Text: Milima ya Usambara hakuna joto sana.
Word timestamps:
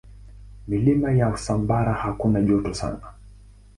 Milima 0.67 1.11
ya 1.11 1.29
Usambara 1.29 1.93
hakuna 1.93 2.41
joto 2.41 2.73
sana. 2.73 3.13